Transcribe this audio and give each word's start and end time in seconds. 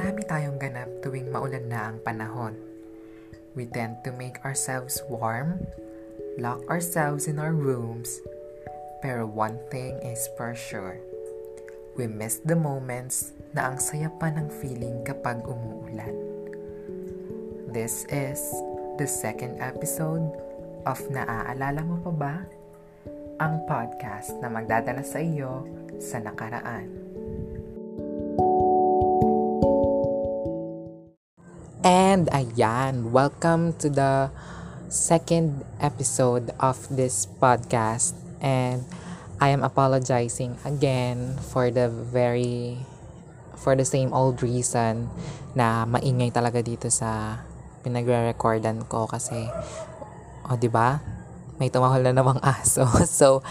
Marami 0.00 0.24
tayong 0.24 0.56
ganap 0.56 0.88
tuwing 1.04 1.28
maulan 1.28 1.68
na 1.68 1.92
ang 1.92 2.00
panahon. 2.00 2.56
We 3.52 3.68
tend 3.68 4.00
to 4.08 4.16
make 4.16 4.40
ourselves 4.48 4.96
warm, 5.12 5.60
lock 6.40 6.64
ourselves 6.72 7.28
in 7.28 7.36
our 7.36 7.52
rooms, 7.52 8.24
pero 9.04 9.28
one 9.28 9.60
thing 9.68 10.00
is 10.00 10.24
for 10.40 10.56
sure. 10.56 10.96
We 12.00 12.08
miss 12.08 12.40
the 12.40 12.56
moments 12.56 13.36
na 13.52 13.68
ang 13.68 13.76
saya 13.76 14.08
pa 14.16 14.32
ng 14.32 14.48
feeling 14.48 15.04
kapag 15.04 15.44
umuulan. 15.44 16.16
This 17.68 18.08
is 18.08 18.40
the 18.96 19.04
second 19.04 19.60
episode 19.60 20.32
of 20.88 20.96
Naaalala 21.12 21.84
Mo 21.84 22.00
Pa 22.08 22.12
Ba? 22.16 22.36
Ang 23.36 23.68
podcast 23.68 24.32
na 24.40 24.48
magdadala 24.48 25.04
sa 25.04 25.20
iyo 25.20 25.68
sa 26.00 26.24
nakaraan. 26.24 26.99
And 32.10 32.26
ayan, 32.34 33.14
welcome 33.14 33.70
to 33.78 33.86
the 33.86 34.34
second 34.90 35.62
episode 35.78 36.50
of 36.58 36.74
this 36.90 37.30
podcast. 37.38 38.18
And 38.42 38.82
I 39.38 39.54
am 39.54 39.62
apologizing 39.62 40.58
again 40.66 41.38
for 41.38 41.70
the 41.70 41.86
very 41.86 42.82
for 43.54 43.78
the 43.78 43.86
same 43.86 44.10
old 44.10 44.42
reason 44.42 45.06
na 45.54 45.86
maingay 45.86 46.34
talaga 46.34 46.58
dito 46.66 46.90
sa 46.90 47.38
pinagre-recordan 47.86 48.90
ko 48.90 49.06
kasi 49.06 49.46
oh, 50.50 50.58
'di 50.58 50.66
ba? 50.66 50.98
May 51.62 51.70
tumahol 51.70 52.02
na 52.02 52.10
namang 52.10 52.42
aso. 52.58 52.90
So 53.06 53.46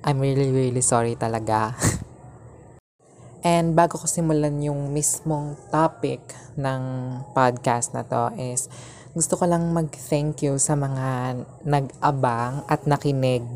I'm 0.00 0.16
really 0.16 0.48
really 0.48 0.80
sorry 0.80 1.12
talaga. 1.20 1.76
And 3.46 3.78
bago 3.78 3.94
ko 3.94 4.10
simulan 4.10 4.58
yung 4.58 4.90
mismong 4.90 5.54
topic 5.70 6.18
ng 6.58 6.82
podcast 7.30 7.94
na 7.94 8.02
to 8.02 8.34
is 8.34 8.66
gusto 9.14 9.38
ko 9.38 9.46
lang 9.46 9.70
mag-thank 9.70 10.42
you 10.42 10.58
sa 10.58 10.74
mga 10.74 11.38
nag-abang 11.62 12.66
at 12.66 12.90
nakinig, 12.90 13.46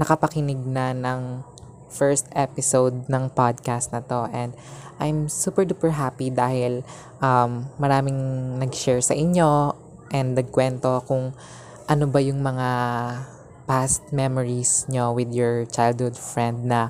nakapakinig 0.00 0.56
na 0.64 0.96
ng 0.96 1.44
first 1.92 2.32
episode 2.32 3.04
ng 3.12 3.28
podcast 3.28 3.92
na 3.92 4.00
to. 4.00 4.24
And 4.32 4.56
I'm 4.96 5.28
super 5.28 5.68
duper 5.68 5.92
happy 5.92 6.32
dahil 6.32 6.80
um, 7.20 7.68
maraming 7.76 8.16
nag-share 8.56 9.04
sa 9.04 9.12
inyo 9.12 9.76
and 10.16 10.32
nagkwento 10.32 11.04
kung 11.04 11.36
ano 11.84 12.04
ba 12.08 12.24
yung 12.24 12.40
mga 12.40 12.68
past 13.68 14.00
memories 14.16 14.88
nyo 14.88 15.12
with 15.12 15.28
your 15.36 15.68
childhood 15.68 16.16
friend 16.16 16.72
na 16.72 16.88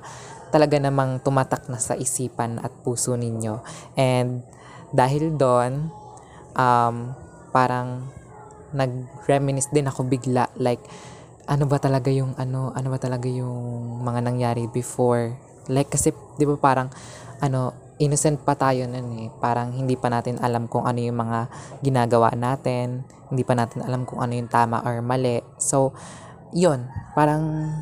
talaga 0.50 0.78
namang 0.78 1.20
tumatak 1.22 1.66
na 1.66 1.78
sa 1.80 1.98
isipan 1.98 2.62
at 2.62 2.70
puso 2.84 3.18
ninyo. 3.18 3.60
And 3.98 4.46
dahil 4.94 5.34
doon, 5.34 5.90
um, 6.54 7.14
parang 7.50 8.08
nag-reminisce 8.74 9.72
din 9.72 9.88
ako 9.88 10.04
bigla 10.10 10.50
like 10.58 10.82
ano 11.46 11.70
ba 11.70 11.78
talaga 11.78 12.10
yung 12.10 12.34
ano 12.36 12.74
ano 12.74 12.88
ba 12.90 12.98
talaga 12.98 13.30
yung 13.30 14.02
mga 14.02 14.20
nangyari 14.26 14.66
before? 14.66 15.38
Like 15.70 15.94
kasi 15.94 16.10
'di 16.36 16.44
ba 16.44 16.58
parang 16.58 16.90
ano 17.38 17.86
innocent 17.96 18.42
pa 18.44 18.58
tayo 18.58 18.84
nun 18.84 19.08
eh. 19.24 19.28
Parang 19.40 19.72
hindi 19.72 19.96
pa 19.96 20.12
natin 20.12 20.36
alam 20.42 20.68
kung 20.68 20.84
ano 20.84 21.00
yung 21.00 21.16
mga 21.16 21.48
ginagawa 21.80 22.34
natin. 22.36 23.06
Hindi 23.30 23.42
pa 23.46 23.56
natin 23.56 23.86
alam 23.86 24.04
kung 24.04 24.20
ano 24.20 24.36
yung 24.36 24.50
tama 24.50 24.84
or 24.84 25.00
mali. 25.00 25.40
So 25.56 25.96
yun. 26.52 26.90
Parang 27.16 27.72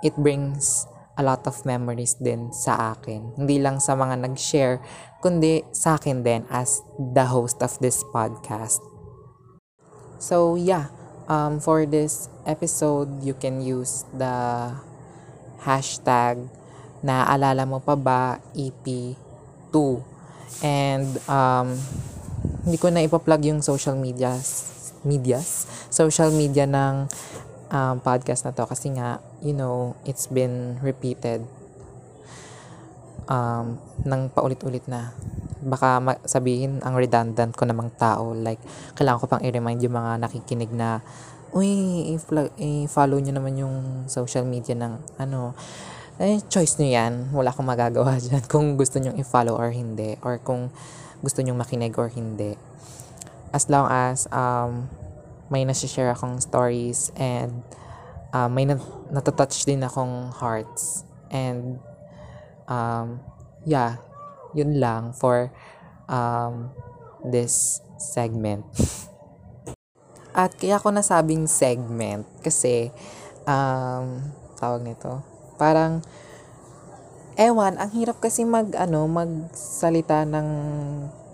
it 0.00 0.16
brings 0.16 0.89
a 1.20 1.22
lot 1.22 1.44
of 1.44 1.60
memories 1.68 2.16
din 2.16 2.48
sa 2.48 2.96
akin. 2.96 3.36
Hindi 3.36 3.60
lang 3.60 3.76
sa 3.76 3.92
mga 3.92 4.24
nag-share, 4.24 4.80
kundi 5.20 5.60
sa 5.76 6.00
akin 6.00 6.24
din 6.24 6.48
as 6.48 6.80
the 6.96 7.28
host 7.28 7.60
of 7.60 7.76
this 7.84 8.00
podcast. 8.08 8.80
So 10.16 10.56
yeah, 10.56 10.88
um, 11.28 11.60
for 11.60 11.84
this 11.84 12.32
episode, 12.48 13.20
you 13.20 13.36
can 13.36 13.60
use 13.60 14.08
the 14.16 14.72
hashtag 15.60 16.48
na 17.04 17.28
alala 17.28 17.68
mo 17.68 17.84
pa 17.84 17.92
ba 17.92 18.40
EP2. 18.56 19.76
And 20.64 21.20
um, 21.28 21.76
hindi 22.64 22.80
ko 22.80 22.88
na 22.88 23.04
ipa-plug 23.04 23.44
yung 23.44 23.60
social 23.60 23.96
medias 23.96 24.72
medias, 25.04 25.64
social 25.88 26.28
media 26.32 26.68
ng 26.68 27.08
um, 27.70 28.02
podcast 28.02 28.44
na 28.44 28.52
to 28.52 28.66
kasi 28.66 28.92
nga, 28.92 29.22
you 29.40 29.54
know, 29.54 29.94
it's 30.04 30.26
been 30.26 30.76
repeated 30.82 31.46
um, 33.30 33.78
ng 34.04 34.28
paulit-ulit 34.34 34.84
na. 34.90 35.14
Baka 35.62 36.02
sabihin 36.26 36.82
ang 36.82 36.98
redundant 36.98 37.54
ko 37.54 37.64
namang 37.64 37.94
tao. 37.94 38.34
Like, 38.34 38.60
kailangan 38.98 39.20
ko 39.22 39.26
pang 39.30 39.42
i-remind 39.42 39.80
yung 39.80 39.96
mga 39.96 40.12
nakikinig 40.26 40.70
na, 40.74 41.00
uy, 41.54 42.14
i-follow 42.58 43.18
nyo 43.18 43.32
naman 43.34 43.54
yung 43.58 43.76
social 44.10 44.46
media 44.46 44.74
ng 44.74 44.98
ano, 45.18 45.54
eh, 46.20 46.36
choice 46.52 46.76
nyo 46.76 46.88
yan. 46.90 47.12
Wala 47.32 47.54
akong 47.54 47.64
magagawa 47.64 48.18
dyan 48.24 48.44
kung 48.44 48.76
gusto 48.76 49.00
nyo 49.00 49.16
i-follow 49.16 49.56
or 49.56 49.72
hindi. 49.72 50.20
Or 50.20 50.36
kung 50.42 50.68
gusto 51.24 51.40
nyo 51.40 51.56
makinig 51.56 51.96
or 51.96 52.12
hindi. 52.12 52.56
As 53.50 53.66
long 53.66 53.88
as 53.90 54.30
um, 54.30 54.86
may 55.50 55.66
nasi-share 55.66 56.14
akong 56.14 56.38
stories 56.38 57.10
and 57.18 57.66
uh, 58.30 58.46
may 58.46 58.64
nat- 58.64 59.10
natatouch 59.10 59.66
din 59.66 59.82
akong 59.82 60.30
hearts. 60.30 61.02
And 61.30 61.82
um, 62.70 63.18
yeah, 63.66 63.98
yun 64.54 64.78
lang 64.78 65.12
for 65.12 65.50
um, 66.06 66.70
this 67.26 67.82
segment. 67.98 68.64
At 70.30 70.54
kaya 70.54 70.78
ako 70.78 70.94
nasabing 70.94 71.50
segment 71.50 72.22
kasi 72.40 72.94
um, 73.50 74.30
tawag 74.54 74.86
nito, 74.86 75.26
parang 75.58 76.06
ewan, 77.34 77.74
ang 77.82 77.90
hirap 77.90 78.22
kasi 78.22 78.46
mag 78.46 78.70
ano, 78.78 79.10
magsalita 79.10 80.22
ng 80.22 80.48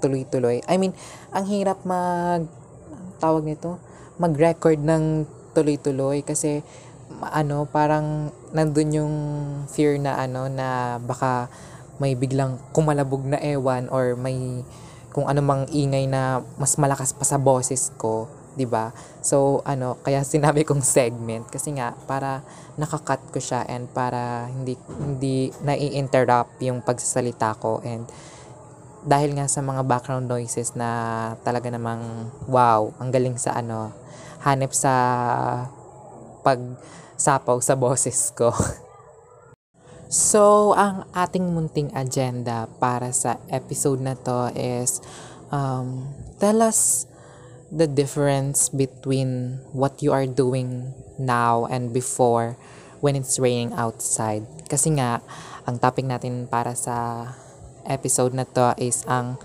tuloy-tuloy. 0.01 0.65
I 0.65 0.81
mean, 0.81 0.97
ang 1.29 1.45
hirap 1.45 1.85
mag 1.85 2.49
tawag 3.21 3.45
nito, 3.45 3.77
mag-record 4.17 4.81
ng 4.81 5.25
tuloy-tuloy 5.57 6.21
kasi 6.25 6.61
ano 7.33 7.65
parang 7.71 8.33
nandun 8.53 8.91
yung 8.93 9.15
fear 9.71 9.97
na 9.97 10.21
ano 10.21 10.51
na 10.51 11.01
baka 11.01 11.49
may 11.97 12.13
biglang 12.13 12.61
kumalabog 12.77 13.25
na 13.25 13.41
ewan 13.41 13.89
or 13.89 14.17
may 14.19 14.61
kung 15.17 15.25
ano 15.25 15.41
mang 15.41 15.65
ingay 15.73 16.05
na 16.05 16.45
mas 16.61 16.77
malakas 16.77 17.17
pa 17.17 17.25
sa 17.25 17.41
boses 17.41 17.89
ko, 17.97 18.29
'di 18.53 18.69
ba? 18.69 18.93
So 19.25 19.65
ano, 19.65 19.97
kaya 20.05 20.21
sinabi 20.21 20.69
kong 20.69 20.85
segment 20.85 21.49
kasi 21.49 21.73
nga 21.73 21.97
para 22.05 22.45
nakakat 22.77 23.25
ko 23.33 23.41
siya 23.41 23.65
and 23.65 23.89
para 23.89 24.53
hindi 24.53 24.77
hindi 25.01 25.49
nai-interrupt 25.65 26.61
yung 26.61 26.85
pagsasalita 26.85 27.57
ko 27.57 27.81
and 27.81 28.05
dahil 29.07 29.39
nga 29.39 29.47
sa 29.47 29.63
mga 29.63 29.87
background 29.87 30.27
noises 30.27 30.75
na 30.75 30.89
talaga 31.47 31.71
namang 31.73 32.29
wow, 32.51 32.93
ang 33.01 33.09
galing 33.09 33.41
sa 33.41 33.57
ano, 33.57 33.95
hanep 34.47 34.71
sa 34.71 34.95
pagsapaw 36.47 37.59
sa 37.59 37.75
boses 37.75 38.31
ko. 38.31 38.55
so, 40.31 40.71
ang 40.79 41.11
ating 41.11 41.51
munting 41.51 41.91
agenda 41.99 42.71
para 42.79 43.11
sa 43.11 43.43
episode 43.51 43.99
na 43.99 44.15
to 44.15 44.55
is 44.55 45.03
um, 45.51 46.15
tell 46.39 46.63
us 46.63 47.11
the 47.75 47.91
difference 47.91 48.71
between 48.71 49.59
what 49.75 49.99
you 49.99 50.15
are 50.15 50.31
doing 50.31 50.95
now 51.19 51.67
and 51.67 51.91
before 51.91 52.55
when 53.03 53.19
it's 53.19 53.43
raining 53.43 53.75
outside. 53.75 54.47
Kasi 54.71 54.95
nga, 54.95 55.19
ang 55.67 55.83
topic 55.83 56.07
natin 56.07 56.47
para 56.47 56.79
sa 56.79 57.27
episode 57.83 58.35
na 58.39 58.47
to 58.47 58.79
is 58.79 59.03
ang 59.11 59.39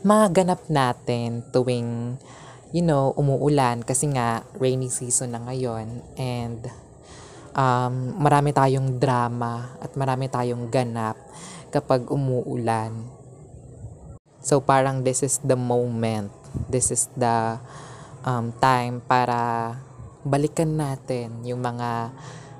mga 0.00 0.32
ganap 0.32 0.62
natin 0.72 1.44
tuwing 1.52 2.16
you 2.76 2.84
know, 2.84 3.16
umuulan 3.16 3.80
kasi 3.80 4.12
nga 4.12 4.44
rainy 4.60 4.92
season 4.92 5.32
na 5.32 5.40
ngayon 5.48 6.04
and 6.20 6.68
um, 7.56 8.20
marami 8.20 8.52
tayong 8.52 9.00
drama 9.00 9.80
at 9.80 9.96
marami 9.96 10.28
tayong 10.28 10.68
ganap 10.68 11.16
kapag 11.72 12.04
umuulan. 12.12 12.92
So 14.44 14.60
parang 14.60 15.00
this 15.08 15.24
is 15.24 15.40
the 15.40 15.56
moment. 15.56 16.28
This 16.68 16.92
is 16.92 17.08
the 17.16 17.56
um, 18.28 18.52
time 18.60 19.00
para 19.00 19.72
balikan 20.20 20.76
natin 20.76 21.48
yung 21.48 21.64
mga 21.64 22.12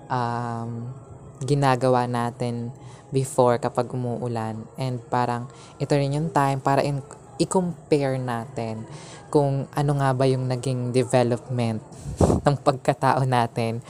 um, 0.09 0.97
ginagawa 1.45 2.09
natin 2.09 2.73
before 3.13 3.61
kapag 3.61 3.93
umuulan. 3.93 4.65
And 4.81 4.97
parang 5.13 5.53
ito 5.77 5.93
rin 5.93 6.17
yung 6.17 6.33
time 6.33 6.65
para 6.65 6.81
in, 6.81 7.05
i-compare 7.37 8.17
natin 8.21 8.85
kung 9.29 9.69
ano 9.75 9.93
nga 10.01 10.11
ba 10.17 10.25
yung 10.25 10.49
naging 10.49 10.95
development 10.95 11.83
ng 12.45 12.57
pagkatao 12.63 13.25
natin 13.29 13.85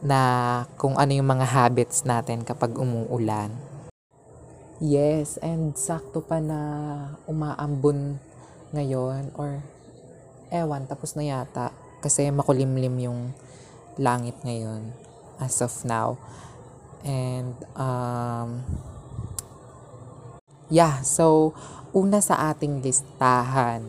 na 0.00 0.20
kung 0.80 0.96
ano 0.96 1.12
yung 1.12 1.28
mga 1.28 1.46
habits 1.48 2.08
natin 2.08 2.40
kapag 2.44 2.72
umuulan. 2.76 3.52
Yes, 4.80 5.36
and 5.44 5.76
sakto 5.76 6.24
pa 6.24 6.40
na 6.40 6.60
umaambon 7.28 8.16
ngayon 8.72 9.28
or 9.36 9.60
ewan, 10.48 10.88
tapos 10.88 11.12
na 11.20 11.28
yata. 11.28 11.68
Kasi 12.00 12.32
makulimlim 12.32 12.96
yung 12.96 13.36
langit 14.00 14.40
ngayon 14.40 14.88
as 15.36 15.60
of 15.60 15.72
now. 15.84 16.16
And, 17.04 17.56
um, 17.76 18.64
yeah, 20.72 21.04
so, 21.04 21.52
una 21.90 22.22
sa 22.22 22.54
ating 22.54 22.82
listahan 22.84 23.82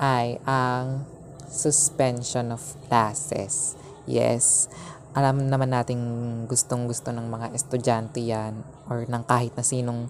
ay 0.00 0.40
ang 0.48 1.04
suspension 1.50 2.54
of 2.54 2.62
classes. 2.88 3.76
Yes, 4.08 4.70
alam 5.12 5.50
naman 5.50 5.74
nating 5.74 6.02
gustong 6.46 6.86
gusto 6.86 7.10
ng 7.10 7.26
mga 7.26 7.46
estudyante 7.52 8.22
yan 8.22 8.62
or 8.86 9.04
ng 9.04 9.22
kahit 9.26 9.52
na 9.58 9.66
sinong 9.66 10.08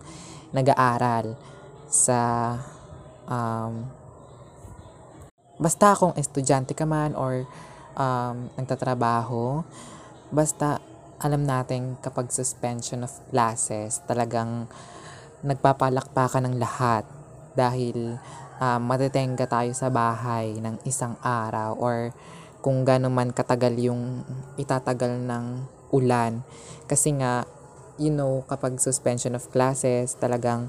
nag-aaral 0.52 1.34
sa 1.90 2.54
um, 3.26 3.88
basta 5.58 5.96
kung 5.98 6.14
estudyante 6.14 6.76
ka 6.76 6.86
man 6.86 7.16
or 7.18 7.48
um, 7.98 8.52
nagtatrabaho, 8.54 9.66
basta 10.30 10.78
alam 11.20 11.44
natin 11.44 12.00
kapag 12.00 12.32
suspension 12.32 13.04
of 13.04 13.12
classes, 13.28 14.00
talagang 14.08 14.70
nagpapalakpakan 15.44 16.48
ng 16.48 16.56
lahat 16.60 17.04
dahil 17.56 18.20
um, 18.60 18.81
matetenga 18.84 19.48
tayo 19.48 19.72
sa 19.72 19.88
bahay 19.88 20.54
ng 20.60 20.78
isang 20.84 21.16
araw 21.25 21.75
or 21.81 22.12
kung 22.60 22.84
gano'n 22.84 23.12
man 23.12 23.32
katagal 23.32 23.72
yung 23.81 24.22
itatagal 24.60 25.16
ng 25.16 25.44
ulan. 25.96 26.44
Kasi 26.84 27.16
nga, 27.16 27.48
you 27.96 28.12
know, 28.12 28.44
kapag 28.46 28.76
suspension 28.76 29.32
of 29.32 29.48
classes, 29.48 30.12
talagang 30.20 30.69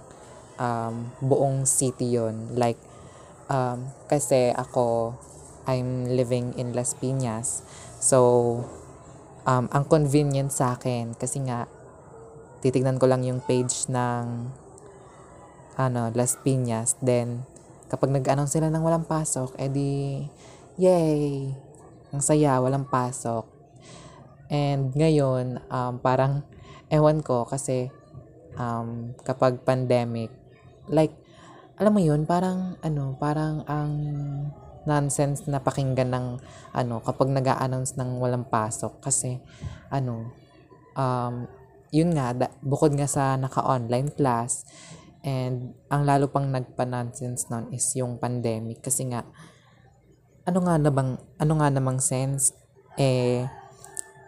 um, 0.55 1.11
buong 1.19 1.67
city 1.67 2.15
yon 2.15 2.55
Like, 2.55 2.79
um, 3.51 3.91
kasi 4.07 4.55
ako, 4.55 5.15
I'm 5.67 6.09
living 6.09 6.55
in 6.55 6.71
Las 6.71 6.95
Piñas. 6.95 7.61
So, 7.99 8.19
um, 9.45 9.67
ang 9.69 9.85
convenient 9.85 10.49
sa 10.49 10.79
akin, 10.79 11.13
kasi 11.19 11.43
nga, 11.43 11.67
titignan 12.61 13.01
ko 13.01 13.09
lang 13.09 13.25
yung 13.25 13.41
page 13.41 13.89
ng 13.89 14.53
ano, 15.81 16.13
Las 16.13 16.37
Piñas. 16.39 16.95
Then, 17.01 17.43
kapag 17.89 18.13
nag-announce 18.13 18.55
sila 18.55 18.69
ng 18.69 18.83
walang 18.85 19.05
pasok, 19.09 19.57
edi, 19.57 20.23
yay! 20.77 21.51
Ang 22.11 22.21
saya, 22.21 22.59
walang 22.59 22.85
pasok. 22.85 23.47
And 24.51 24.91
ngayon, 24.93 25.63
um, 25.71 25.93
parang, 26.03 26.43
ewan 26.91 27.23
ko, 27.23 27.47
kasi 27.47 27.87
um, 28.59 29.15
kapag 29.23 29.63
pandemic, 29.63 30.29
like, 30.91 31.15
alam 31.79 31.95
mo 31.95 32.01
yun, 32.03 32.27
parang, 32.27 32.75
ano, 32.83 33.15
parang 33.15 33.63
ang 33.65 33.93
nonsense 34.83 35.47
na 35.47 35.63
pakinggan 35.63 36.11
ng, 36.11 36.27
ano, 36.75 36.99
kapag 36.99 37.31
nag 37.31 37.47
announce 37.47 37.95
ng 37.95 38.19
walang 38.19 38.43
pasok. 38.43 38.99
Kasi, 38.99 39.39
ano, 39.87 40.35
um, 40.99 41.47
yun 41.91 42.15
nga, 42.15 42.33
da, 42.33 42.47
bukod 42.63 42.95
nga 42.95 43.05
sa 43.05 43.35
naka-online 43.35 44.15
class, 44.15 44.63
and 45.21 45.77
ang 45.91 46.07
lalo 46.07 46.31
pang 46.31 46.49
nagpa-nonsense 46.49 47.51
nun 47.51 47.69
is 47.69 47.85
yung 47.93 48.17
pandemic. 48.17 48.81
Kasi 48.81 49.11
nga, 49.11 49.21
ano 50.47 50.59
nga 50.65 50.75
na 50.81 50.89
bang, 50.89 51.19
ano 51.37 51.53
nga 51.61 51.69
namang 51.69 52.01
sense, 52.01 52.55
eh, 52.97 53.45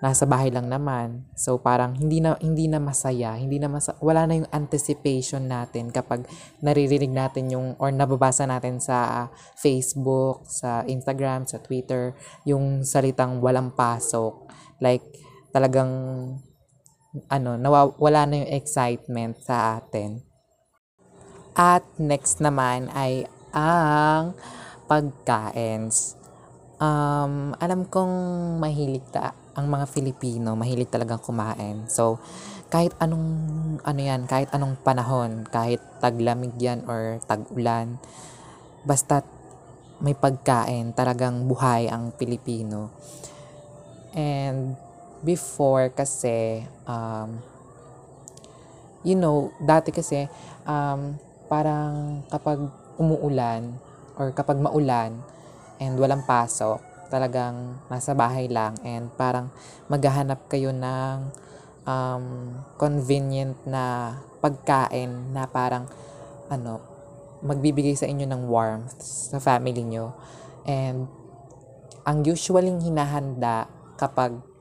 nasa 0.03 0.27
bahay 0.27 0.51
lang 0.51 0.67
naman. 0.67 1.23
So 1.31 1.55
parang 1.63 1.95
hindi 1.95 2.19
na 2.19 2.35
hindi 2.43 2.67
na 2.67 2.83
masaya, 2.83 3.39
hindi 3.39 3.55
na 3.55 3.71
masa, 3.71 3.95
wala 4.03 4.27
na 4.27 4.43
yung 4.43 4.51
anticipation 4.51 5.47
natin 5.47 5.95
kapag 5.95 6.27
naririnig 6.59 7.07
natin 7.07 7.47
yung 7.47 7.79
or 7.79 7.87
nababasa 7.87 8.43
natin 8.43 8.83
sa 8.83 9.31
Facebook, 9.55 10.43
sa 10.43 10.83
Instagram, 10.83 11.47
sa 11.47 11.63
Twitter 11.63 12.19
yung 12.43 12.83
salitang 12.83 13.39
walang 13.39 13.71
pasok. 13.71 14.51
Like 14.83 15.07
talagang 15.55 15.95
ano, 17.29 17.57
nawawala 17.57 18.25
na 18.25 18.35
yung 18.41 18.51
excitement 18.53 19.37
sa 19.41 19.77
atin. 19.77 20.21
At 21.53 21.85
next 22.01 22.41
naman 22.41 22.89
ay 22.89 23.29
ang 23.53 24.33
pagkain. 24.89 25.93
Um, 26.81 27.53
alam 27.61 27.85
kong 27.85 28.15
mahilig 28.57 29.05
ta 29.13 29.37
ang 29.53 29.69
mga 29.69 29.85
Filipino, 29.85 30.57
mahilig 30.57 30.89
talagang 30.89 31.21
kumain. 31.21 31.85
So, 31.85 32.17
kahit 32.73 32.97
anong 32.97 33.29
ano 33.85 34.01
yan, 34.01 34.25
kahit 34.25 34.49
anong 34.49 34.81
panahon, 34.81 35.45
kahit 35.45 35.77
taglamig 36.01 36.57
yan 36.57 36.81
or 36.89 37.21
tag-ulan, 37.29 38.01
basta 38.81 39.21
may 40.01 40.17
pagkain, 40.17 40.91
talagang 40.97 41.45
buhay 41.45 41.85
ang 41.85 42.09
Pilipino. 42.17 42.89
And 44.17 44.73
before 45.23 45.89
kasi 45.95 46.67
um, 46.83 47.39
you 49.03 49.19
know, 49.19 49.51
dati 49.59 49.91
kasi 49.91 50.27
um, 50.63 51.19
parang 51.51 52.23
kapag 52.31 52.59
umuulan, 52.95 53.75
or 54.15 54.31
kapag 54.31 54.57
maulan 54.61 55.19
and 55.81 55.99
walang 55.99 56.23
pasok, 56.23 56.79
talagang 57.11 57.77
nasa 57.91 58.15
bahay 58.17 58.49
lang 58.49 58.73
and 58.81 59.11
parang 59.19 59.51
maghahanap 59.91 60.49
kayo 60.49 60.73
ng 60.73 61.29
um, 61.85 62.25
convenient 62.79 63.53
na 63.67 64.17
pagkain 64.39 65.35
na 65.35 65.45
parang 65.45 65.85
ano, 66.47 66.79
magbibigay 67.43 67.93
sa 67.93 68.07
inyo 68.07 68.23
ng 68.23 68.47
warmth 68.47 68.97
sa 69.03 69.37
family 69.37 69.83
nyo. 69.83 70.15
And 70.63 71.11
ang 72.07 72.23
usualing 72.23 72.83
hinahanda 72.83 73.67
kapag 73.99 74.52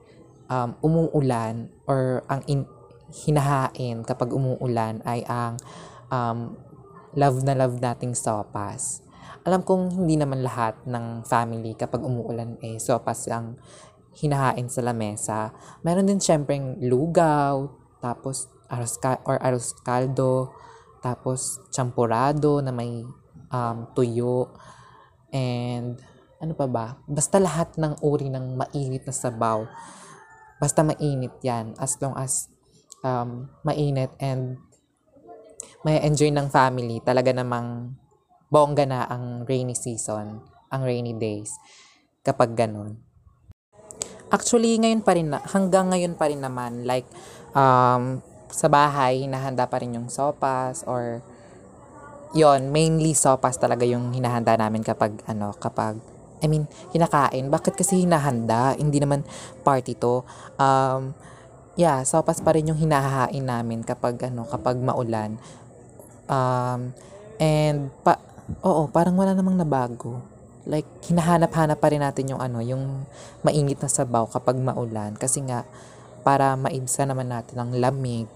um, 0.53 0.77
umuulan 0.85 1.73
or 1.89 2.21
ang 2.29 2.45
in, 2.45 2.69
hinahain 3.25 4.05
kapag 4.05 4.29
umuulan 4.29 5.01
ay 5.01 5.25
ang 5.25 5.57
um, 6.13 6.53
love 7.17 7.41
na 7.41 7.57
love 7.57 7.81
nating 7.81 8.13
sopas 8.13 9.01
alam 9.43 9.59
kong 9.65 10.05
hindi 10.05 10.15
naman 10.15 10.39
lahat 10.39 10.79
ng 10.87 11.27
family 11.27 11.75
kapag 11.75 11.99
umuulan 11.99 12.55
eh 12.63 12.79
sopas 12.79 13.27
ang 13.27 13.59
hinahain 14.15 14.69
sa 14.71 14.79
lamesa. 14.79 15.51
Meron 15.83 16.07
din 16.07 16.21
syempre 16.21 16.55
lugaw, 16.79 17.67
tapos 17.99 18.47
aros 18.71 18.95
ka- 19.01 19.19
or 19.27 19.35
aros 19.43 19.75
caldo, 19.83 20.53
tapos 21.03 21.59
champurado 21.75 22.63
na 22.63 22.71
may 22.71 23.03
um, 23.51 23.77
tuyo, 23.91 24.53
and 25.35 25.99
ano 26.39 26.53
pa 26.55 26.67
ba? 26.69 26.85
Basta 27.03 27.35
lahat 27.35 27.75
ng 27.75 27.99
uri 27.99 28.31
ng 28.31 28.55
mainit 28.55 29.03
na 29.03 29.15
sabaw. 29.15 29.67
Basta 30.63 30.79
mainit 30.79 31.35
yan 31.43 31.75
as 31.75 31.99
long 31.99 32.15
as 32.15 32.47
um, 33.03 33.51
mainit 33.67 34.15
and 34.23 34.63
may 35.83 35.99
enjoy 35.99 36.31
ng 36.31 36.47
family. 36.47 37.03
Talaga 37.03 37.35
namang 37.35 37.99
bongga 38.47 38.87
na 38.87 39.03
ang 39.11 39.43
rainy 39.43 39.75
season, 39.75 40.39
ang 40.71 40.81
rainy 40.87 41.11
days, 41.19 41.51
kapag 42.23 42.55
ganun. 42.55 42.95
Actually, 44.31 44.79
ngayon 44.79 45.03
pa 45.03 45.19
rin, 45.19 45.35
na, 45.35 45.43
hanggang 45.43 45.91
ngayon 45.91 46.15
pa 46.15 46.31
rin 46.31 46.39
naman, 46.39 46.87
like, 46.87 47.05
um, 47.51 48.23
sa 48.47 48.71
bahay, 48.71 49.27
hinahanda 49.27 49.67
pa 49.67 49.83
rin 49.83 49.99
yung 49.99 50.07
sopas 50.07 50.87
or 50.87 51.19
yon 52.33 52.73
mainly 52.73 53.13
sopas 53.13 53.59
talaga 53.61 53.85
yung 53.85 54.15
hinahanda 54.15 54.55
namin 54.55 54.81
kapag, 54.81 55.19
ano, 55.27 55.51
kapag, 55.59 55.99
I 56.43 56.51
mean, 56.51 56.67
hinakain. 56.91 57.47
Bakit 57.47 57.79
kasi 57.79 58.03
hinahanda? 58.03 58.75
Hindi 58.75 58.99
naman 58.99 59.23
party 59.63 59.95
to. 59.95 60.27
Um, 60.59 61.15
yeah, 61.79 62.03
sopas 62.03 62.43
pa 62.43 62.51
rin 62.51 62.67
yung 62.67 62.77
hinahain 62.77 63.47
namin 63.47 63.87
kapag, 63.87 64.19
ano, 64.27 64.43
kapag 64.43 64.75
maulan. 64.83 65.39
Um, 66.27 66.91
and, 67.39 67.89
pa, 68.03 68.19
Oo, 68.59 68.91
parang 68.91 69.15
wala 69.15 69.31
namang 69.31 69.55
nabago. 69.55 70.19
Like, 70.67 70.87
hinahanap-hanap 71.07 71.79
pa 71.79 71.87
rin 71.91 72.03
natin 72.03 72.35
yung 72.35 72.41
ano, 72.43 72.59
yung 72.59 73.07
mainit 73.43 73.79
na 73.79 73.87
sabaw 73.87 74.27
kapag 74.27 74.59
maulan. 74.59 75.15
Kasi 75.15 75.43
nga, 75.47 75.63
para 76.23 76.55
maibsa 76.59 77.07
naman 77.07 77.31
natin 77.31 77.59
ang 77.59 77.71
lamig. 77.75 78.27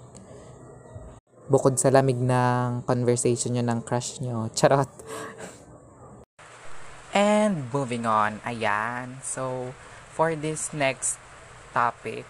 Bukod 1.47 1.79
sa 1.79 1.91
lamig 1.91 2.19
ng 2.19 2.83
conversation 2.83 3.55
nyo 3.55 3.63
ng 3.63 3.79
crush 3.83 4.19
nyo. 4.19 4.51
Charot. 4.51 4.91
And 7.17 7.65
moving 7.73 8.05
on, 8.05 8.45
ayan. 8.45 9.17
So, 9.25 9.73
for 10.13 10.37
this 10.37 10.69
next 10.69 11.17
topic, 11.73 12.29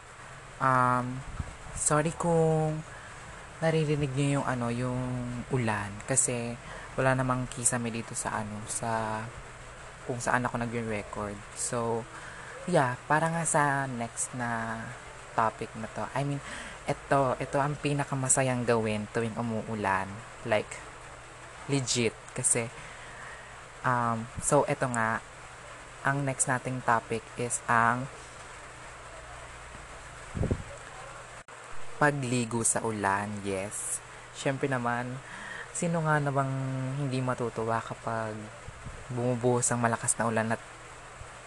um, 0.63 1.19
sorry 1.75 2.15
kung 2.15 2.87
naririnig 3.59 4.15
nyo 4.15 4.39
yung 4.39 4.47
ano, 4.47 4.71
yung 4.71 5.01
ulan. 5.51 5.91
Kasi, 6.07 6.55
wala 6.95 7.19
namang 7.19 7.51
kisame 7.51 7.91
dito 7.91 8.15
sa 8.15 8.39
ano, 8.39 8.63
sa 8.71 9.19
kung 10.07 10.23
saan 10.23 10.47
ako 10.47 10.55
nag-record. 10.63 11.35
So, 11.59 12.07
yeah, 12.71 12.95
para 13.11 13.27
nga 13.27 13.43
sa 13.43 13.91
next 13.91 14.31
na 14.39 14.79
topic 15.35 15.67
na 15.75 15.91
to. 15.91 16.07
I 16.15 16.23
mean, 16.23 16.39
ito, 16.87 17.35
ito 17.43 17.59
ang 17.59 17.75
pinakamasayang 17.75 18.63
gawin 18.63 19.03
tuwing 19.11 19.35
umuulan. 19.35 20.07
Like, 20.47 20.79
legit. 21.67 22.15
Kasi, 22.31 22.71
um, 23.83 24.25
so, 24.39 24.63
ito 24.65 24.85
nga, 24.93 25.19
ang 26.07 26.23
next 26.23 26.47
nating 26.47 26.79
topic 26.87 27.25
is 27.35 27.59
ang 27.67 28.07
pagligo 31.97 32.61
sa 32.61 32.85
ulan. 32.85 33.27
Yes. 33.41 33.99
Siyempre 34.37 34.69
naman, 34.69 35.17
sino 35.73 36.05
nga 36.05 36.21
na 36.21 36.29
bang 36.29 36.53
hindi 37.01 37.19
matutuwa 37.21 37.81
kapag 37.81 38.33
bumubuhos 39.09 39.67
ang 39.69 39.81
malakas 39.81 40.13
na 40.17 40.29
ulan 40.29 40.53
at 40.53 40.61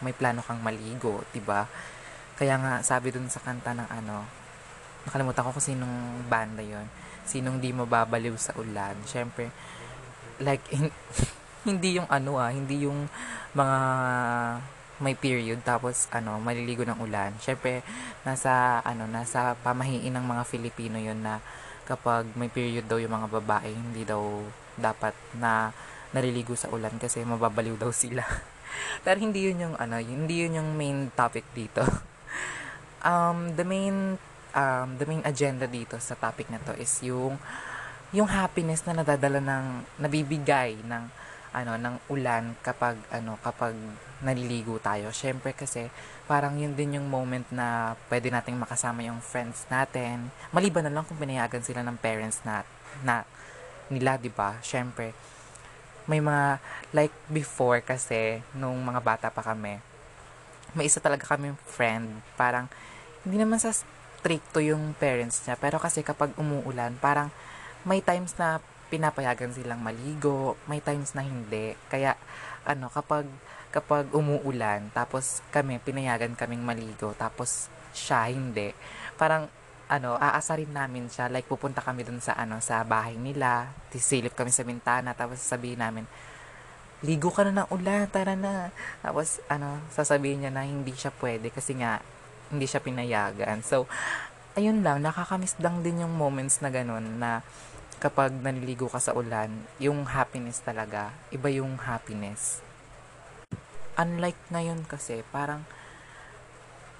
may 0.02 0.14
plano 0.16 0.40
kang 0.42 0.58
maligo, 0.64 1.22
'di 1.30 1.42
ba? 1.44 1.68
Kaya 2.40 2.56
nga 2.56 2.72
sabi 2.80 3.12
dun 3.12 3.28
sa 3.28 3.42
kanta 3.44 3.76
ng 3.76 3.88
ano, 3.90 4.24
nakalimutan 5.04 5.44
ko 5.44 5.50
kung 5.54 5.62
sinong 5.64 6.26
banda 6.26 6.64
'yon. 6.64 6.88
Sinong 7.28 7.60
di 7.62 7.70
mababaliw 7.70 8.34
sa 8.40 8.56
ulan. 8.58 8.96
Syempre 9.06 9.52
like 10.40 10.64
hindi 11.64 12.00
yung 12.00 12.08
ano 12.08 12.40
ah, 12.40 12.52
hindi 12.52 12.88
yung 12.88 13.08
mga 13.52 13.78
may 15.00 15.16
period 15.16 15.64
tapos 15.64 16.08
ano 16.12 16.36
maliligo 16.40 16.84
ng 16.84 17.00
ulan. 17.00 17.32
Syempre 17.40 17.80
nasa 18.24 18.84
ano 18.84 19.08
nasa 19.08 19.56
pamahiin 19.64 20.12
ng 20.12 20.26
mga 20.28 20.42
Filipino 20.44 21.00
'yon 21.00 21.24
na 21.24 21.40
kapag 21.88 22.28
may 22.38 22.52
period 22.52 22.86
daw 22.86 23.00
yung 23.02 23.10
mga 23.10 23.28
babae, 23.40 23.72
hindi 23.72 24.06
daw 24.06 24.22
dapat 24.78 25.16
na 25.34 25.74
naliligo 26.14 26.54
sa 26.54 26.70
ulan 26.70 26.94
kasi 27.02 27.24
mababaliw 27.26 27.74
daw 27.74 27.90
sila. 27.90 28.22
Pero 29.04 29.18
hindi 29.18 29.50
yun 29.50 29.70
yung 29.70 29.76
ano, 29.80 29.98
hindi 29.98 30.46
yun 30.46 30.62
yung 30.62 30.70
main 30.78 31.10
topic 31.16 31.42
dito. 31.50 31.82
um, 33.10 33.56
the 33.58 33.66
main 33.66 34.20
um, 34.54 34.88
the 34.98 35.06
main 35.06 35.22
agenda 35.26 35.66
dito 35.66 35.98
sa 35.98 36.14
topic 36.14 36.46
na 36.50 36.62
to 36.62 36.74
is 36.78 36.90
yung 37.02 37.40
yung 38.10 38.26
happiness 38.26 38.82
na 38.86 39.02
nadadala 39.02 39.38
ng 39.38 39.64
nabibigay 40.02 40.82
ng 40.82 41.04
ano 41.50 41.74
ng 41.74 41.96
ulan 42.12 42.54
kapag 42.62 42.96
ano 43.10 43.36
kapag 43.42 43.74
naliligo 44.22 44.78
tayo. 44.78 45.10
Syempre 45.10 45.54
kasi 45.56 45.90
parang 46.30 46.54
yun 46.56 46.76
din 46.78 47.00
yung 47.00 47.10
moment 47.10 47.46
na 47.50 47.98
pwede 48.12 48.30
nating 48.30 48.58
makasama 48.58 49.02
yung 49.02 49.18
friends 49.18 49.66
natin. 49.66 50.30
Maliban 50.54 50.86
na 50.86 50.92
lang 50.94 51.04
kung 51.06 51.18
pinayagan 51.18 51.64
sila 51.64 51.82
ng 51.82 51.98
parents 51.98 52.42
na, 52.46 52.62
na 53.02 53.26
nila, 53.90 54.14
'di 54.20 54.30
ba? 54.30 54.58
Syempre 54.62 55.14
may 56.10 56.18
mga, 56.18 56.58
like 56.90 57.14
before 57.30 57.78
kasi, 57.86 58.42
nung 58.50 58.82
mga 58.82 58.98
bata 58.98 59.26
pa 59.30 59.46
kami, 59.46 59.78
may 60.74 60.90
isa 60.90 60.98
talaga 60.98 61.22
kami 61.22 61.54
friend, 61.70 62.18
parang, 62.34 62.66
hindi 63.22 63.38
naman 63.38 63.62
sa 63.62 63.70
stricto 63.70 64.58
yung 64.58 64.90
parents 64.98 65.38
niya, 65.46 65.54
pero 65.54 65.78
kasi 65.78 66.02
kapag 66.02 66.34
umuulan, 66.34 66.98
parang, 66.98 67.30
may 67.86 68.02
times 68.02 68.34
na 68.36 68.58
pinapayagan 68.90 69.54
silang 69.54 69.80
maligo, 69.80 70.58
may 70.66 70.82
times 70.82 71.14
na 71.14 71.22
hindi. 71.22 71.78
Kaya, 71.86 72.18
ano, 72.66 72.90
kapag, 72.90 73.24
kapag 73.70 74.10
umuulan, 74.10 74.90
tapos 74.90 75.40
kami, 75.54 75.78
pinayagan 75.78 76.34
kaming 76.34 76.66
maligo, 76.66 77.14
tapos 77.14 77.70
siya 77.94 78.26
hindi, 78.28 78.74
parang, 79.14 79.46
ano, 79.90 80.14
aasarin 80.18 80.70
namin 80.70 81.10
siya. 81.10 81.26
Like, 81.26 81.50
pupunta 81.50 81.82
kami 81.82 82.06
dun 82.06 82.22
sa, 82.22 82.38
ano, 82.38 82.62
sa 82.62 82.86
bahay 82.86 83.18
nila. 83.18 83.74
Tisilip 83.90 84.38
kami 84.38 84.54
sa 84.54 84.62
bintana. 84.62 85.18
Tapos 85.18 85.42
sabihin 85.42 85.82
namin, 85.82 86.06
ligo 87.02 87.34
ka 87.34 87.42
na 87.42 87.66
ng 87.66 87.68
ulan, 87.74 88.06
tara 88.06 88.38
na. 88.38 88.70
Tapos, 89.02 89.42
ano, 89.50 89.82
sasabihin 89.90 90.46
niya 90.46 90.54
na 90.54 90.62
hindi 90.62 90.94
siya 90.94 91.10
pwede 91.18 91.50
kasi 91.50 91.74
nga, 91.74 91.98
hindi 92.54 92.70
siya 92.70 92.78
pinayagan. 92.78 93.66
So, 93.66 93.90
ayun 94.54 94.86
lang, 94.86 95.02
nakakamiss 95.02 95.58
lang 95.58 95.82
din 95.82 96.06
yung 96.06 96.14
moments 96.14 96.62
na 96.62 96.70
ganun 96.70 97.18
na 97.18 97.42
kapag 98.00 98.32
naliligo 98.32 98.88
ka 98.88 98.96
sa 98.96 99.12
ulan, 99.12 99.52
yung 99.76 100.08
happiness 100.08 100.64
talaga, 100.64 101.12
iba 101.28 101.52
yung 101.52 101.76
happiness. 101.76 102.64
Unlike 104.00 104.40
ngayon 104.48 104.88
kasi, 104.88 105.20
parang, 105.28 105.68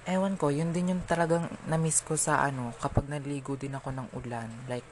ewan 0.05 0.37
ko, 0.37 0.53
yun 0.53 0.69
din 0.69 0.93
yung 0.93 1.03
talagang 1.09 1.49
na-miss 1.65 2.05
ko 2.05 2.13
sa 2.13 2.45
ano, 2.45 2.77
kapag 2.77 3.09
naligo 3.09 3.57
din 3.57 3.73
ako 3.73 3.89
ng 3.89 4.07
ulan. 4.13 4.45
Like, 4.69 4.85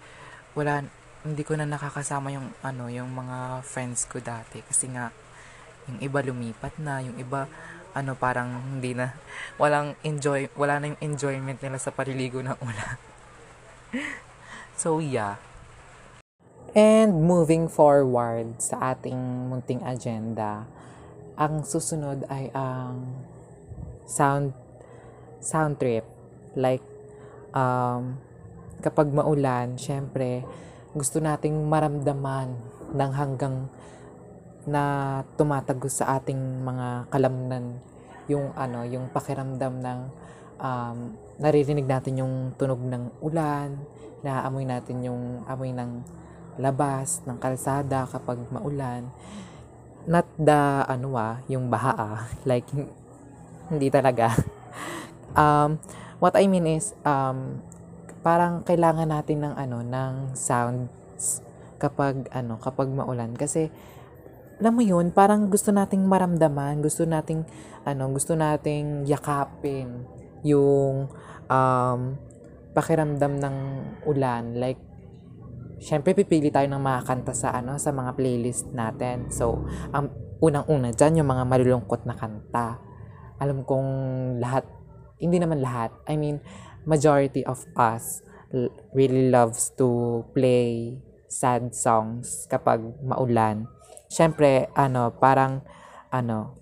wala, 0.58 0.82
hindi 1.22 1.46
ko 1.46 1.54
na 1.54 1.70
nakakasama 1.70 2.34
yung 2.34 2.50
ano, 2.66 2.89
yung 2.89 3.13
mga 3.13 3.62
friends 3.62 4.10
ko 4.10 4.18
dati. 4.18 4.66
Kasi 4.66 4.89
nga, 4.89 5.13
yung 5.86 6.01
iba 6.01 6.25
lumipat 6.25 6.74
na, 6.82 7.06
yung 7.06 7.22
iba, 7.22 7.46
ano, 7.94 8.18
parang 8.18 8.50
hindi 8.78 8.98
na, 8.98 9.13
walang 9.62 9.94
enjoy, 10.01 10.50
wala 10.58 10.82
na 10.82 10.98
yung 10.98 11.01
enjoyment 11.13 11.62
nila 11.62 11.78
sa 11.78 11.94
paliligo 11.94 12.42
ng 12.42 12.58
ulan. 12.66 12.98
so, 14.82 14.98
yeah. 14.98 15.38
And 16.78 17.26
moving 17.26 17.66
forward 17.66 18.62
sa 18.62 18.94
ating 18.94 19.50
munting 19.50 19.82
agenda, 19.82 20.70
ang 21.34 21.66
susunod 21.66 22.30
ay 22.30 22.54
ang 22.54 23.26
sound 24.06 24.54
sound 25.42 25.82
trip. 25.82 26.06
Like, 26.54 26.86
um, 27.58 28.22
kapag 28.86 29.10
maulan, 29.10 29.82
syempre, 29.82 30.46
gusto 30.94 31.18
nating 31.18 31.58
maramdaman 31.66 32.54
ng 32.94 33.12
hanggang 33.18 33.66
na 34.70 34.84
tumatagos 35.40 36.02
sa 36.04 36.22
ating 36.22 36.38
mga 36.62 37.10
kalamnan 37.10 37.82
yung 38.30 38.54
ano 38.54 38.86
yung 38.86 39.10
pakiramdam 39.10 39.82
ng 39.82 40.00
um, 40.62 40.98
naririnig 41.42 41.90
natin 41.90 42.22
yung 42.22 42.34
tunog 42.54 42.78
ng 42.78 43.10
ulan 43.26 43.74
naaamoy 44.22 44.68
natin 44.68 45.02
yung 45.02 45.42
amoy 45.50 45.74
ng 45.74 46.04
labas 46.60 47.24
ng 47.24 47.39
kalsada 47.39 48.04
kapag 48.06 48.44
maulan. 48.51 49.08
Not 50.04 50.28
the 50.36 50.84
ano 50.84 51.16
ah 51.16 51.39
yung 51.48 51.72
baha 51.72 51.94
ah 51.96 52.20
like 52.50 52.68
hindi 53.72 53.88
talaga. 53.89 54.36
Um, 55.38 55.78
what 56.18 56.34
I 56.34 56.50
mean 56.50 56.66
is, 56.66 56.98
um, 57.06 57.62
parang 58.25 58.66
kailangan 58.66 59.08
natin 59.08 59.46
ng 59.46 59.54
ano, 59.54 59.86
ng 59.86 60.34
sounds 60.34 61.46
kapag 61.80 62.28
ano, 62.34 62.58
kapag 62.58 62.89
maulan. 62.89 63.38
Kasi 63.38 63.70
alam 64.60 64.75
mo 64.75 64.84
yun, 64.84 65.13
parang 65.16 65.48
gusto 65.48 65.72
nating 65.72 66.04
maramdaman, 66.04 66.84
gusto 66.84 67.08
nating 67.08 67.48
ano, 67.88 68.12
gusto 68.12 68.36
nating 68.36 69.08
yakapin 69.08 70.04
yung 70.44 71.08
um, 71.48 72.00
pakiramdam 72.75 73.39
ng 73.39 73.56
ulan. 74.04 74.60
Like 74.60 74.88
syempre 75.80 76.16
pipili 76.16 76.52
tayo 76.54 76.68
ng 76.70 76.84
mga 76.84 77.02
kanta 77.08 77.34
sa 77.34 77.56
ano, 77.56 77.80
sa 77.80 77.92
mga 77.96 78.16
playlist 78.16 78.72
natin. 78.72 79.32
So, 79.34 79.64
ang 79.96 80.12
unang-una 80.40 80.96
diyan 80.96 81.24
yung 81.24 81.30
mga 81.32 81.44
malulungkot 81.48 82.08
na 82.08 82.16
kanta. 82.16 82.80
Alam 83.40 83.64
kong 83.64 83.90
lahat 84.44 84.68
hindi 85.20 85.38
naman 85.38 85.60
lahat. 85.60 85.92
I 86.08 86.16
mean, 86.16 86.40
majority 86.88 87.44
of 87.44 87.60
us 87.76 88.24
really 88.96 89.30
loves 89.30 89.70
to 89.78 90.24
play 90.34 90.98
sad 91.30 91.76
songs 91.76 92.50
kapag 92.50 92.82
maulan. 93.04 93.70
Siyempre, 94.10 94.74
ano, 94.74 95.14
parang, 95.14 95.62
ano, 96.10 96.58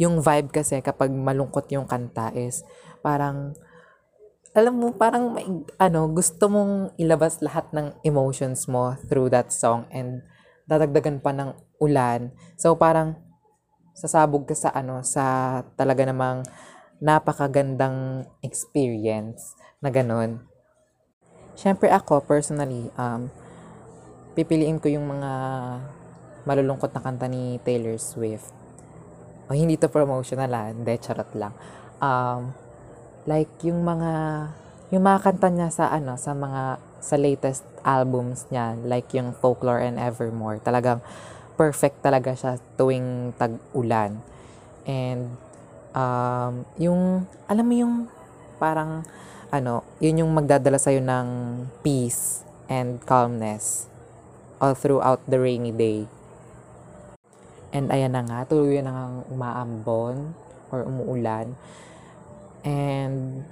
yung 0.00 0.18
vibe 0.18 0.50
kasi 0.50 0.82
kapag 0.82 1.12
malungkot 1.14 1.70
yung 1.70 1.86
kanta 1.86 2.34
is, 2.34 2.66
parang, 3.04 3.54
alam 4.50 4.74
mo, 4.82 4.90
parang, 4.90 5.38
ano, 5.78 6.00
gusto 6.10 6.50
mong 6.50 6.98
ilabas 6.98 7.38
lahat 7.38 7.70
ng 7.70 7.94
emotions 8.02 8.66
mo 8.66 8.98
through 9.06 9.30
that 9.30 9.54
song 9.54 9.86
and 9.94 10.26
dadagdagan 10.66 11.22
pa 11.22 11.30
ng 11.30 11.54
ulan. 11.78 12.34
So, 12.58 12.74
parang, 12.74 13.14
sasabog 13.94 14.50
ka 14.50 14.54
sa, 14.58 14.74
ano, 14.74 15.06
sa 15.06 15.62
talaga 15.78 16.02
namang, 16.02 16.42
napakagandang 17.00 18.28
experience 18.44 19.56
na 19.80 19.88
ganun. 19.88 20.44
Siyempre 21.56 21.88
ako, 21.88 22.20
personally, 22.26 22.92
um, 22.98 23.32
pipiliin 24.36 24.82
ko 24.82 24.92
yung 24.92 25.08
mga 25.08 25.30
malulungkot 26.44 26.92
na 26.92 27.00
kanta 27.00 27.30
ni 27.30 27.56
Taylor 27.62 27.96
Swift. 27.96 28.52
O, 29.48 29.54
hindi 29.56 29.78
to 29.78 29.88
promotional 29.88 30.52
ah, 30.52 30.68
hindi, 30.70 30.94
charot 31.00 31.30
lang. 31.38 31.54
Um, 32.02 32.54
like, 33.30 33.52
yung 33.62 33.86
mga, 33.86 34.12
yung 34.90 35.06
mga 35.06 35.18
kanta 35.22 35.54
niya 35.54 35.70
sa, 35.70 35.86
ano, 35.94 36.18
sa 36.18 36.34
mga, 36.34 36.82
sa 36.98 37.14
latest 37.14 37.62
albums 37.86 38.50
niya, 38.50 38.74
like 38.82 39.06
yung 39.14 39.30
Folklore 39.30 39.86
and 39.86 40.02
Evermore, 40.02 40.58
talagang 40.58 40.98
perfect 41.54 42.02
talaga 42.02 42.34
siya 42.34 42.58
tuwing 42.74 43.30
tag-ulan. 43.38 44.18
And, 44.82 45.38
um, 45.94 46.66
yung, 46.74 47.30
alam 47.46 47.64
mo 47.70 47.74
yung 47.78 47.94
parang, 48.58 49.06
ano, 49.54 49.86
yun 50.02 50.26
yung 50.26 50.32
magdadala 50.34 50.82
sa'yo 50.82 50.98
ng 50.98 51.26
peace 51.86 52.42
and 52.66 52.98
calmness 53.06 53.86
all 54.58 54.74
throughout 54.74 55.22
the 55.30 55.38
rainy 55.38 55.70
day. 55.70 56.10
And 57.70 57.94
ayan 57.94 58.18
na 58.18 58.26
nga, 58.26 58.38
tuloy 58.50 58.82
na 58.82 58.90
nga 58.90 59.06
umaambon 59.30 60.34
or 60.74 60.82
umuulan. 60.82 61.54
And 62.66 63.44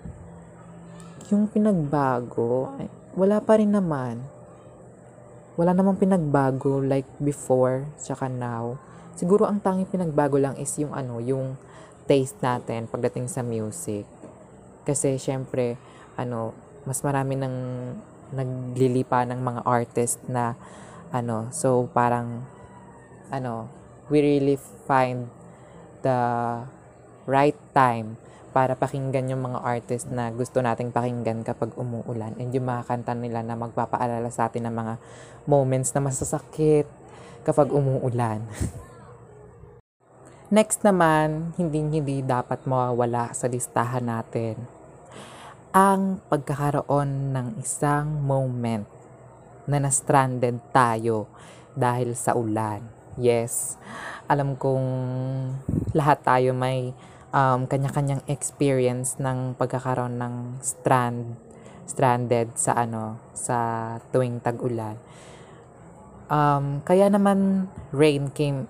yung 1.29 1.49
pinagbago, 1.49 2.73
wala 3.17 3.41
pa 3.41 3.61
rin 3.61 3.73
naman. 3.73 4.21
Wala 5.59 5.75
namang 5.75 6.01
pinagbago 6.01 6.81
like 6.81 7.09
before, 7.21 7.85
tsaka 8.01 8.31
now. 8.31 8.79
Siguro 9.19 9.45
ang 9.45 9.59
tanging 9.59 9.91
pinagbago 9.91 10.39
lang 10.39 10.55
is 10.57 10.71
yung 10.79 10.95
ano, 10.95 11.19
yung 11.19 11.59
taste 12.09 12.39
natin 12.41 12.89
pagdating 12.89 13.29
sa 13.29 13.45
music. 13.45 14.07
Kasi 14.87 15.21
syempre, 15.21 15.77
ano, 16.17 16.57
mas 16.89 17.05
marami 17.05 17.37
ng 17.37 17.57
naglilipa 18.33 19.25
ng 19.29 19.41
mga 19.41 19.61
artist 19.65 20.21
na 20.29 20.57
ano, 21.13 21.49
so 21.53 21.89
parang 21.93 22.45
ano, 23.29 23.69
we 24.09 24.25
really 24.25 24.57
find 24.89 25.29
the 26.01 26.21
right 27.29 27.57
time 27.77 28.17
para 28.51 28.75
pakinggan 28.75 29.31
yung 29.31 29.45
mga 29.45 29.61
artist 29.61 30.09
na 30.09 30.33
gusto 30.33 30.65
nating 30.65 30.91
pakinggan 30.91 31.45
kapag 31.45 31.77
umuulan 31.77 32.35
and 32.41 32.51
yung 32.51 32.67
mga 32.67 32.89
kanta 32.89 33.13
nila 33.13 33.45
na 33.45 33.55
magpapaalala 33.55 34.33
sa 34.33 34.49
atin 34.49 34.67
ng 34.69 34.75
mga 34.75 34.95
moments 35.45 35.93
na 35.93 36.05
masasakit 36.05 36.89
kapag 37.45 37.69
umuulan. 37.71 38.43
Next 40.49 40.81
naman, 40.81 41.53
hindi 41.61 41.85
hindi 41.85 42.25
dapat 42.25 42.65
mawawala 42.65 43.37
sa 43.37 43.53
listahan 43.53 44.09
natin 44.09 44.57
ang 45.69 46.25
pagkakaroon 46.33 47.37
ng 47.37 47.61
isang 47.61 48.25
moment 48.25 48.89
na 49.69 49.77
na-stranded 49.77 50.57
tayo 50.73 51.29
dahil 51.77 52.17
sa 52.17 52.33
ulan. 52.33 52.81
Yes, 53.21 53.77
alam 54.25 54.57
kong 54.57 54.89
lahat 55.93 56.25
tayo 56.25 56.57
may 56.57 56.97
um, 57.33 57.69
kanya-kanyang 57.69 58.25
experience 58.29 59.17
ng 59.21 59.57
pagkakaroon 59.57 60.17
ng 60.17 60.35
strand 60.65 61.37
stranded 61.89 62.53
sa 62.53 62.77
ano 62.85 63.17
sa 63.33 63.57
tuwing 64.13 64.45
tag-ulan. 64.45 65.01
Um, 66.29 66.85
kaya 66.85 67.09
naman 67.09 67.73
rain 67.89 68.29
came 68.29 68.69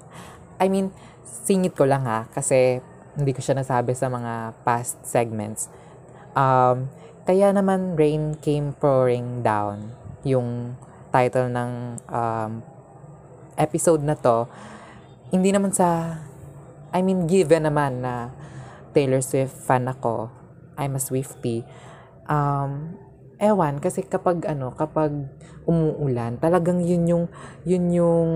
I 0.62 0.70
mean 0.70 0.94
singit 1.26 1.74
ko 1.74 1.82
lang 1.82 2.06
ha 2.06 2.30
kasi 2.30 2.78
hindi 3.18 3.34
ko 3.34 3.42
siya 3.42 3.58
nasabi 3.58 3.98
sa 3.98 4.06
mga 4.06 4.54
past 4.62 5.02
segments. 5.02 5.66
Um, 6.38 6.86
kaya 7.26 7.50
naman 7.50 7.98
rain 7.98 8.38
came 8.38 8.70
pouring 8.78 9.42
down 9.42 9.90
yung 10.22 10.78
title 11.10 11.50
ng 11.50 11.98
um, 12.06 12.62
episode 13.58 14.06
na 14.06 14.14
to. 14.14 14.46
Hindi 15.34 15.50
naman 15.50 15.74
sa 15.74 16.22
I 16.94 17.02
mean 17.02 17.26
given 17.26 17.66
naman 17.66 18.06
na 18.06 18.30
Taylor 18.92 19.22
Swift 19.22 19.54
fan 19.54 19.88
ako, 19.88 20.32
I'm 20.78 20.94
a 20.94 21.02
Swiftie, 21.02 21.66
um, 22.28 22.94
ewan, 23.38 23.78
kasi 23.78 24.02
kapag 24.06 24.46
ano, 24.46 24.74
kapag 24.74 25.14
umuulan, 25.68 26.40
talagang 26.40 26.82
yun 26.82 27.04
yung, 27.06 27.24
yun 27.62 27.84
yung 27.92 28.30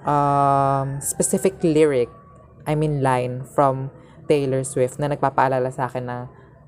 um, 0.00 0.88
specific 1.02 1.60
lyric, 1.60 2.08
I 2.68 2.76
mean 2.76 3.00
line 3.00 3.42
from 3.42 3.90
Taylor 4.30 4.62
Swift 4.62 5.02
na 5.02 5.10
nagpapaalala 5.10 5.74
sa 5.74 5.90
akin 5.90 6.04
na 6.06 6.18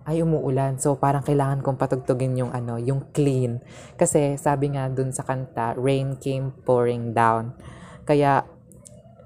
ay 0.03 0.19
umuulan. 0.23 0.83
So 0.83 0.99
parang 0.99 1.23
kailangan 1.23 1.63
kong 1.63 1.79
patugtugin 1.79 2.35
yung 2.35 2.51
ano, 2.51 2.75
yung 2.79 3.15
clean. 3.15 3.63
Kasi 3.95 4.35
sabi 4.35 4.75
nga 4.75 4.91
dun 4.91 5.15
sa 5.15 5.23
kanta, 5.23 5.79
rain 5.79 6.19
came 6.19 6.51
pouring 6.67 7.15
down. 7.15 7.55
Kaya 8.03 8.43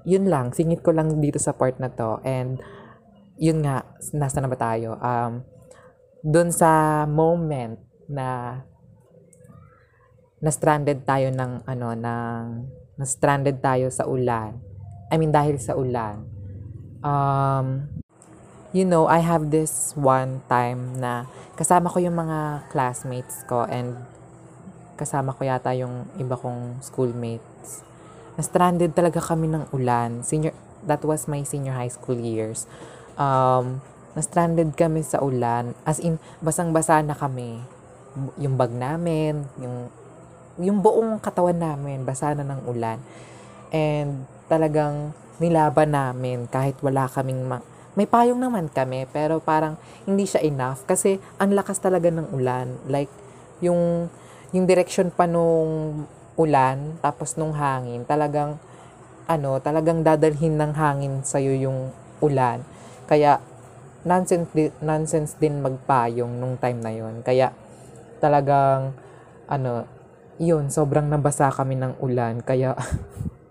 yun 0.05 0.29
lang, 0.29 0.53
singit 0.53 0.85
ko 0.85 0.93
lang 0.93 1.17
dito 1.17 1.41
sa 1.41 1.57
part 1.57 1.81
na 1.81 1.89
to. 1.89 2.21
And 2.21 2.61
yun 3.37 3.61
nga, 3.61 3.85
nasa 4.13 4.41
na 4.41 4.49
ba 4.49 4.57
tayo? 4.57 4.97
Um, 4.97 5.45
doon 6.25 6.49
sa 6.49 7.05
moment 7.05 7.77
na 8.09 8.61
na 10.37 10.51
stranded 10.53 11.01
tayo 11.01 11.33
ng 11.33 11.65
ano 11.65 11.97
ng 11.97 12.43
na 12.97 13.05
stranded 13.05 13.57
tayo 13.61 13.89
sa 13.89 14.05
ulan. 14.05 14.57
I 15.09 15.15
mean 15.17 15.33
dahil 15.33 15.57
sa 15.57 15.77
ulan. 15.77 16.25
Um 17.01 17.89
you 18.73 18.85
know, 18.85 19.09
I 19.09 19.23
have 19.23 19.49
this 19.49 19.95
one 19.97 20.45
time 20.45 20.97
na 21.01 21.25
kasama 21.57 21.89
ko 21.89 22.01
yung 22.01 22.17
mga 22.17 22.69
classmates 22.69 23.45
ko 23.49 23.65
and 23.65 23.97
kasama 24.97 25.33
ko 25.33 25.45
yata 25.45 25.73
yung 25.73 26.09
iba 26.21 26.37
kong 26.37 26.81
schoolmates. 26.85 27.85
Na 28.37 28.41
stranded 28.45 28.93
talaga 28.93 29.21
kami 29.21 29.49
ng 29.49 29.73
ulan. 29.73 30.21
Senior 30.21 30.53
that 30.85 31.01
was 31.01 31.25
my 31.25 31.41
senior 31.41 31.73
high 31.73 31.89
school 31.89 32.17
years 32.17 32.69
um, 33.17 33.81
na-stranded 34.17 34.73
kami 34.73 35.03
sa 35.03 35.21
ulan. 35.21 35.77
As 35.83 36.01
in, 36.01 36.17
basang-basa 36.41 37.01
na 37.03 37.13
kami. 37.13 37.61
Yung 38.41 38.57
bag 38.57 38.73
namin, 38.73 39.45
yung, 39.61 39.91
yung 40.57 40.81
buong 40.81 41.21
katawan 41.21 41.57
namin, 41.57 42.01
basa 42.01 42.33
na 42.33 42.41
ng 42.41 42.65
ulan. 42.65 42.97
And 43.69 44.25
talagang 44.47 45.13
nilaban 45.37 45.93
namin 45.93 46.49
kahit 46.49 46.81
wala 46.81 47.05
kaming 47.05 47.45
ma- 47.45 47.65
may 47.97 48.05
payong 48.05 48.37
naman 48.37 48.69
kami, 48.69 49.09
pero 49.09 49.41
parang 49.41 49.73
hindi 50.05 50.29
siya 50.29 50.45
enough 50.45 50.85
kasi 50.85 51.17
ang 51.41 51.57
lakas 51.57 51.81
talaga 51.81 52.13
ng 52.13 52.29
ulan. 52.29 52.77
Like, 52.85 53.09
yung, 53.57 54.05
yung 54.53 54.65
direction 54.69 55.09
pa 55.09 55.25
nung 55.25 56.05
ulan, 56.37 57.01
tapos 57.01 57.33
nung 57.41 57.57
hangin, 57.57 58.05
talagang, 58.05 58.61
ano, 59.25 59.57
talagang 59.57 60.05
dadalhin 60.05 60.61
ng 60.61 60.77
hangin 60.77 61.25
sa'yo 61.25 61.57
yung 61.57 61.89
ulan. 62.21 62.61
Kaya, 63.07 63.39
nonsense, 64.03 64.51
di, 64.51 64.67
nonsense 64.83 65.39
din 65.39 65.63
magpayong 65.63 66.37
nung 66.37 66.59
time 66.59 66.79
na 66.83 66.91
yon 66.91 67.23
Kaya, 67.23 67.55
talagang, 68.19 68.91
ano, 69.47 69.87
yun, 70.37 70.67
sobrang 70.67 71.07
nabasa 71.07 71.47
kami 71.49 71.79
ng 71.79 72.03
ulan. 72.03 72.43
Kaya, 72.43 72.75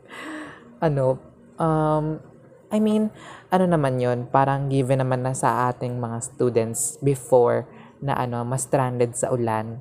ano, 0.87 1.19
um, 1.57 2.21
I 2.69 2.79
mean, 2.79 3.09
ano 3.49 3.65
naman 3.65 3.97
yon 3.97 4.29
parang 4.29 4.69
given 4.69 5.01
naman 5.01 5.25
na 5.25 5.33
sa 5.33 5.73
ating 5.73 5.97
mga 5.97 6.19
students 6.21 7.01
before 7.01 7.65
na 8.05 8.19
ano, 8.19 8.45
mas 8.45 8.69
stranded 8.69 9.17
sa 9.17 9.33
ulan. 9.33 9.81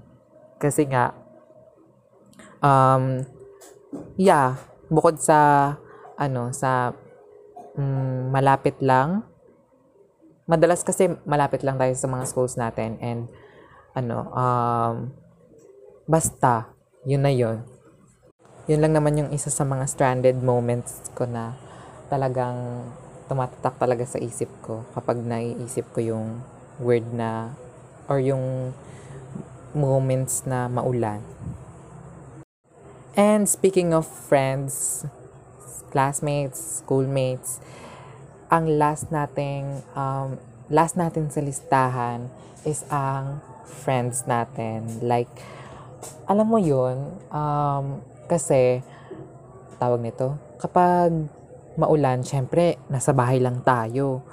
Kasi 0.55 0.87
nga, 0.87 1.11
um, 2.63 3.25
yeah, 4.15 4.55
bukod 4.87 5.19
sa, 5.19 5.75
ano, 6.15 6.55
sa 6.55 6.95
um, 7.75 8.31
malapit 8.31 8.79
lang 8.79 9.25
madalas 10.45 10.85
kasi 10.85 11.09
malapit 11.25 11.65
lang 11.65 11.77
tayo 11.81 11.93
sa 11.97 12.05
mga 12.09 12.25
schools 12.29 12.57
natin 12.57 13.01
and 13.01 13.25
ano, 13.97 14.29
um, 14.35 14.95
basta, 16.05 16.69
yun 17.07 17.25
na 17.25 17.33
yun. 17.33 17.65
Yun 18.69 18.81
lang 18.81 18.93
naman 18.97 19.17
yung 19.17 19.29
isa 19.33 19.49
sa 19.49 19.65
mga 19.65 19.85
stranded 19.85 20.37
moments 20.41 21.09
ko 21.13 21.25
na 21.25 21.53
talagang 22.09 22.85
tumatatak 23.25 23.77
talaga 23.81 24.05
sa 24.05 24.21
isip 24.21 24.49
ko 24.61 24.85
kapag 24.93 25.17
naiisip 25.21 25.89
ko 25.93 26.01
yung 26.01 26.45
word 26.77 27.09
na 27.13 27.57
or 28.05 28.21
yung 28.21 28.73
moments 29.73 30.45
na 30.45 30.69
maulan. 30.69 31.25
And 33.15 33.47
speaking 33.47 33.95
of 33.95 34.05
friends, 34.05 35.05
classmates, 35.89 36.83
schoolmates, 36.83 37.63
ang 38.55 38.79
last 38.79 39.11
nating 39.11 39.83
um, 39.99 40.39
last 40.71 40.95
natin 40.95 41.27
sa 41.27 41.43
listahan 41.43 42.31
is 42.63 42.87
ang 42.87 43.43
friends 43.67 44.23
natin. 44.23 44.87
Like, 45.03 45.27
alam 46.23 46.47
mo 46.47 46.55
yun, 46.55 47.19
um, 47.35 47.99
kasi, 48.31 48.79
tawag 49.75 49.99
nito, 49.99 50.39
kapag 50.55 51.11
maulan, 51.75 52.23
syempre, 52.23 52.79
nasa 52.87 53.11
bahay 53.11 53.43
lang 53.43 53.59
tayo. 53.61 54.23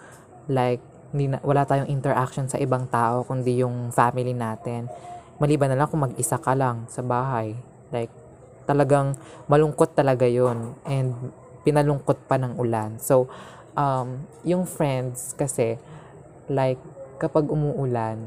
Like, 0.47 0.81
hindi 1.11 1.35
na, 1.35 1.43
wala 1.43 1.67
tayong 1.67 1.91
interaction 1.91 2.47
sa 2.47 2.63
ibang 2.63 2.87
tao, 2.89 3.27
kundi 3.27 3.59
yung 3.61 3.91
family 3.91 4.33
natin. 4.33 4.87
Maliban 5.43 5.75
na 5.75 5.77
lang 5.77 5.91
kung 5.91 6.07
mag-isa 6.07 6.39
ka 6.39 6.55
lang 6.55 6.87
sa 6.87 7.03
bahay. 7.03 7.59
Like, 7.91 8.15
talagang 8.65 9.19
malungkot 9.51 9.99
talaga 9.99 10.25
yon 10.25 10.79
And 10.87 11.35
pinalungkot 11.67 12.31
pa 12.31 12.39
ng 12.39 12.57
ulan. 12.57 13.03
So, 13.03 13.27
um, 13.77 14.25
yung 14.45 14.65
friends 14.69 15.37
kasi, 15.37 15.79
like, 16.49 16.81
kapag 17.21 17.49
umuulan, 17.49 18.19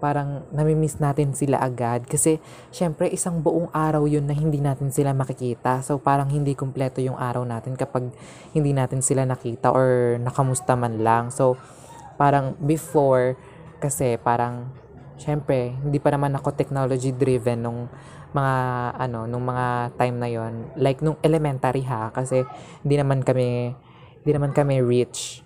parang 0.00 0.48
namimiss 0.50 0.96
natin 0.96 1.36
sila 1.36 1.60
agad. 1.60 2.08
Kasi, 2.08 2.40
syempre, 2.72 3.12
isang 3.12 3.44
buong 3.44 3.68
araw 3.70 4.08
yun 4.08 4.24
na 4.24 4.34
hindi 4.34 4.58
natin 4.58 4.88
sila 4.88 5.12
makikita. 5.12 5.84
So, 5.84 6.00
parang 6.00 6.32
hindi 6.32 6.56
kumpleto 6.56 7.04
yung 7.04 7.20
araw 7.20 7.44
natin 7.44 7.76
kapag 7.76 8.08
hindi 8.56 8.72
natin 8.72 9.04
sila 9.04 9.28
nakita 9.28 9.70
or 9.70 10.16
nakamusta 10.18 10.74
man 10.74 11.04
lang. 11.04 11.28
So, 11.28 11.60
parang 12.16 12.56
before, 12.58 13.36
kasi 13.78 14.16
parang, 14.16 14.72
syempre, 15.20 15.76
hindi 15.84 16.00
pa 16.00 16.16
naman 16.16 16.32
ako 16.32 16.56
technology 16.56 17.12
driven 17.12 17.60
nung 17.60 17.80
mga 18.30 18.54
ano 18.94 19.26
nung 19.26 19.42
mga 19.42 19.98
time 19.98 20.16
na 20.22 20.30
yon 20.30 20.70
like 20.78 21.02
nung 21.02 21.18
elementary 21.18 21.82
ha 21.82 22.14
kasi 22.14 22.46
hindi 22.86 22.94
naman 22.94 23.26
kami 23.26 23.74
hindi 24.20 24.30
naman 24.36 24.52
kami 24.52 24.84
rich. 24.84 25.44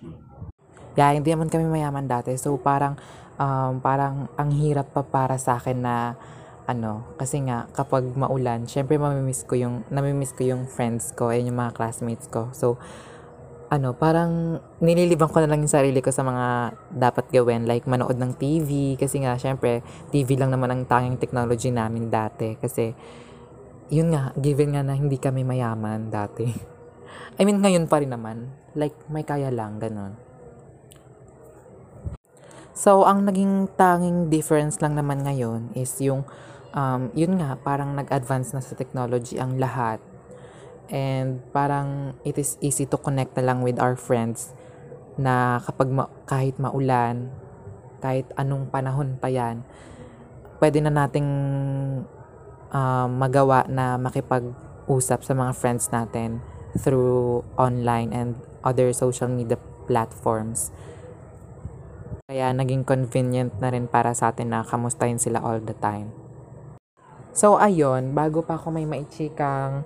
Yeah, 0.95 1.15
hindi 1.15 1.31
naman 1.31 1.51
kami 1.51 1.67
mayaman 1.67 2.07
dati. 2.07 2.35
So, 2.39 2.55
parang, 2.59 2.99
um, 3.39 3.83
parang 3.83 4.31
ang 4.39 4.51
hirap 4.55 4.95
pa 4.95 5.03
para 5.03 5.39
sa 5.39 5.59
akin 5.59 5.79
na 5.83 6.15
ano, 6.65 7.05
kasi 7.21 7.45
nga 7.45 7.69
kapag 7.77 8.09
maulan, 8.17 8.65
syempre 8.65 8.97
mamimiss 8.97 9.45
ko 9.45 9.57
yung 9.57 9.85
namimiss 9.93 10.33
ko 10.33 10.49
yung 10.49 10.65
friends 10.65 11.13
ko, 11.13 11.29
ayun 11.29 11.53
yung 11.53 11.61
mga 11.61 11.77
classmates 11.77 12.27
ko. 12.29 12.49
So 12.57 12.81
ano, 13.69 13.93
parang 13.97 14.63
nililibang 14.79 15.33
ko 15.33 15.43
na 15.43 15.49
lang 15.51 15.65
yung 15.65 15.73
sarili 15.73 15.99
ko 15.99 16.09
sa 16.15 16.23
mga 16.23 16.79
dapat 16.95 17.27
gawin 17.33 17.67
like 17.67 17.89
manood 17.89 18.17
ng 18.17 18.37
TV 18.39 18.95
kasi 18.95 19.25
nga 19.25 19.37
syempre 19.37 19.83
TV 20.15 20.39
lang 20.39 20.53
naman 20.55 20.71
ang 20.73 20.83
tanging 20.87 21.19
technology 21.19 21.69
namin 21.75 22.09
dati 22.09 22.57
kasi 22.57 22.95
yun 23.93 24.17
nga, 24.17 24.33
given 24.41 24.73
nga 24.73 24.81
na 24.81 24.97
hindi 24.97 25.21
kami 25.21 25.45
mayaman 25.45 26.09
dati. 26.09 26.49
I 27.35 27.43
mean, 27.43 27.59
ngayon 27.59 27.91
pa 27.91 27.99
rin 27.99 28.15
naman. 28.15 28.55
Like, 28.79 28.95
may 29.11 29.27
kaya 29.27 29.51
lang, 29.51 29.83
ganun. 29.83 30.15
So, 32.75 33.07
ang 33.07 33.23
naging 33.23 33.75
tanging 33.79 34.35
difference 34.35 34.83
lang 34.83 34.99
naman 34.99 35.23
ngayon 35.23 35.75
is 35.79 35.95
yung, 36.03 36.27
um, 36.75 37.11
yun 37.15 37.39
nga, 37.39 37.55
parang 37.59 37.95
nag-advance 37.95 38.51
na 38.51 38.63
sa 38.63 38.75
technology 38.75 39.39
ang 39.39 39.59
lahat. 39.59 40.03
And 40.91 41.41
parang 41.55 42.19
it 42.27 42.37
is 42.37 42.59
easy 42.61 42.85
to 42.91 42.99
connect 42.99 43.35
na 43.39 43.47
lang 43.47 43.63
with 43.65 43.79
our 43.79 43.97
friends 43.97 44.53
na 45.15 45.63
kapag 45.63 45.91
ma- 45.91 46.13
kahit 46.27 46.59
maulan, 46.59 47.31
kahit 48.03 48.27
anong 48.37 48.69
panahon 48.69 49.17
pa 49.17 49.31
yan, 49.31 49.63
pwede 50.59 50.83
na 50.83 50.93
nating 50.93 51.31
um, 52.75 53.09
magawa 53.17 53.65
na 53.71 53.97
makipag-usap 53.97 55.23
sa 55.23 55.33
mga 55.33 55.53
friends 55.57 55.89
natin 55.95 56.43
through 56.79 57.47
online 57.55 58.11
and 58.11 58.39
other 58.67 58.91
social 58.93 59.31
media 59.31 59.59
platforms. 59.87 60.75
Kaya 62.25 62.51
naging 62.57 62.89
convenient 62.89 63.53
na 63.61 63.69
rin 63.69 63.85
para 63.85 64.17
sa 64.17 64.33
atin 64.33 64.51
na 64.51 64.65
kamustahin 64.65 65.21
sila 65.21 65.45
all 65.45 65.61
the 65.61 65.77
time. 65.77 66.11
So 67.35 67.59
ayun, 67.59 68.15
bago 68.15 68.47
pa 68.47 68.57
ako 68.57 68.73
may 68.73 68.87
maichikang 68.87 69.85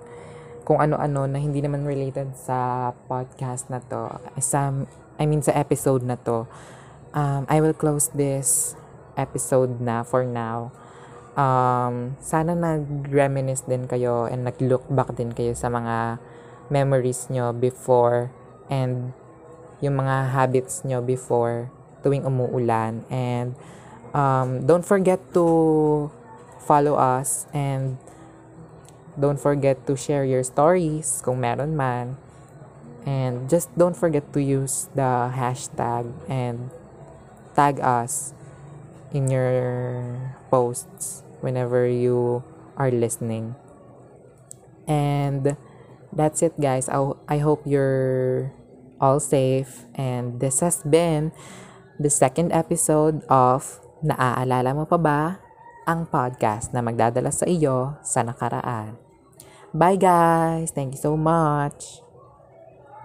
kung 0.63 0.77
ano-ano 0.77 1.25
na 1.25 1.41
hindi 1.41 1.65
naman 1.65 1.81
related 1.81 2.37
sa 2.37 2.89
podcast 3.09 3.73
na 3.73 3.81
to, 3.81 4.21
sa, 4.37 4.69
I 5.17 5.25
mean 5.25 5.41
sa 5.41 5.57
episode 5.57 6.05
na 6.05 6.13
to, 6.21 6.45
um, 7.17 7.49
I 7.49 7.57
will 7.57 7.73
close 7.73 8.13
this 8.13 8.77
episode 9.17 9.81
na 9.81 10.05
for 10.05 10.23
now. 10.23 10.69
Um, 11.33 12.19
sana 12.21 12.53
nag-reminisce 12.53 13.65
din 13.65 13.89
kayo 13.89 14.29
and 14.29 14.45
nag-look 14.45 14.85
back 14.87 15.17
din 15.17 15.33
kayo 15.33 15.57
sa 15.57 15.73
mga 15.73 16.21
memories 16.69 17.27
nyo 17.29 17.51
before 17.51 18.29
and 18.69 19.13
yung 19.81 19.97
mga 19.97 20.31
habits 20.31 20.85
nyo 20.85 21.01
before 21.01 21.73
tuwing 22.05 22.23
umuulan. 22.23 23.03
And 23.09 23.57
um, 24.13 24.65
don't 24.65 24.85
forget 24.85 25.19
to 25.33 26.09
follow 26.63 26.95
us 26.95 27.49
and 27.53 27.97
don't 29.19 29.39
forget 29.39 29.83
to 29.87 29.97
share 29.97 30.23
your 30.23 30.43
stories 30.43 31.21
kung 31.25 31.41
meron 31.41 31.75
man. 31.75 32.15
And 33.05 33.49
just 33.49 33.73
don't 33.75 33.97
forget 33.97 34.31
to 34.33 34.39
use 34.39 34.87
the 34.93 35.33
hashtag 35.33 36.11
and 36.29 36.69
tag 37.55 37.79
us 37.79 38.37
in 39.11 39.31
your 39.31 40.37
posts 40.51 41.23
whenever 41.41 41.87
you 41.87 42.43
are 42.77 42.91
listening. 42.91 43.55
And 44.85 45.57
that's 46.13 46.41
it, 46.41 46.53
guys. 46.59 46.89
I, 46.89 47.11
I 47.27 47.37
hope 47.39 47.63
you're 47.65 48.51
all 49.01 49.19
safe. 49.19 49.85
And 49.95 50.39
this 50.39 50.59
has 50.59 50.83
been 50.83 51.31
the 51.99 52.09
second 52.09 52.51
episode 52.51 53.23
of 53.27 53.79
Naaalala 53.99 54.71
mo 54.71 54.87
pa 54.87 54.95
ba? 54.95 55.21
Ang 55.83 56.07
podcast 56.07 56.71
na 56.71 56.79
magdadala 56.79 57.35
sa 57.35 57.43
iyo 57.43 57.99
sa 57.99 58.23
nakaraan. 58.23 58.95
Bye 59.75 59.99
guys! 59.99 60.71
Thank 60.71 60.95
you 60.95 61.01
so 61.01 61.13
much! 61.19 62.08